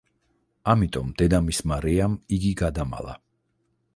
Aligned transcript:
ამიტომ 0.71 1.11
დედამისმა 1.21 1.77
რეამ 1.87 2.17
იგი 2.39 2.53
გადამალა. 2.65 3.17